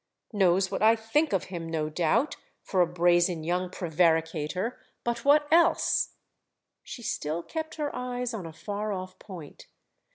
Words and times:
"Knows 0.33 0.71
what 0.71 0.81
I 0.81 0.95
think 0.95 1.31
of 1.31 1.43
him, 1.53 1.69
no 1.69 1.87
doubt—for 1.87 2.81
a 2.81 2.87
brazen 2.87 3.43
young 3.43 3.69
prevaricator! 3.69 4.79
But 5.03 5.23
what 5.23 5.47
else?" 5.51 6.13
She 6.81 7.03
still 7.03 7.43
kept 7.43 7.75
her 7.75 7.95
eyes 7.95 8.33
on 8.33 8.47
a 8.47 8.51
far 8.51 8.91
off 8.93 9.19
point. 9.19 9.67